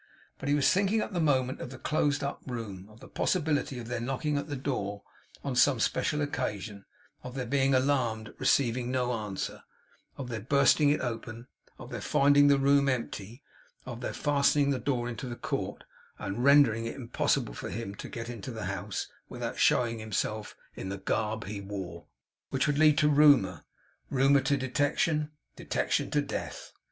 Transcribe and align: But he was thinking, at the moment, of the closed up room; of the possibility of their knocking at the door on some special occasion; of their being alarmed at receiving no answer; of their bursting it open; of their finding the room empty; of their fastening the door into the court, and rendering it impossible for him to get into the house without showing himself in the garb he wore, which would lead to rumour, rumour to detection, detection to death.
But 0.39 0.49
he 0.49 0.55
was 0.55 0.67
thinking, 0.73 0.99
at 1.01 1.13
the 1.13 1.19
moment, 1.19 1.61
of 1.61 1.69
the 1.69 1.77
closed 1.77 2.23
up 2.23 2.41
room; 2.47 2.89
of 2.89 3.01
the 3.01 3.07
possibility 3.07 3.77
of 3.77 3.87
their 3.87 3.99
knocking 3.99 4.35
at 4.35 4.47
the 4.47 4.55
door 4.55 5.03
on 5.43 5.55
some 5.55 5.79
special 5.79 6.21
occasion; 6.23 6.85
of 7.21 7.35
their 7.35 7.45
being 7.45 7.75
alarmed 7.75 8.29
at 8.29 8.39
receiving 8.39 8.89
no 8.89 9.13
answer; 9.13 9.61
of 10.17 10.29
their 10.29 10.39
bursting 10.41 10.89
it 10.89 11.01
open; 11.01 11.45
of 11.77 11.91
their 11.91 12.01
finding 12.01 12.47
the 12.47 12.57
room 12.57 12.89
empty; 12.89 13.43
of 13.85 14.01
their 14.01 14.11
fastening 14.11 14.71
the 14.71 14.79
door 14.79 15.07
into 15.07 15.27
the 15.29 15.35
court, 15.35 15.83
and 16.17 16.43
rendering 16.43 16.87
it 16.87 16.95
impossible 16.95 17.53
for 17.53 17.69
him 17.69 17.93
to 17.93 18.09
get 18.09 18.27
into 18.27 18.49
the 18.49 18.65
house 18.65 19.07
without 19.29 19.59
showing 19.59 19.99
himself 19.99 20.55
in 20.73 20.89
the 20.89 20.97
garb 20.97 21.45
he 21.45 21.61
wore, 21.61 22.07
which 22.49 22.65
would 22.65 22.79
lead 22.79 22.97
to 22.97 23.07
rumour, 23.07 23.65
rumour 24.09 24.41
to 24.41 24.57
detection, 24.57 25.29
detection 25.55 26.09
to 26.09 26.23
death. 26.23 26.73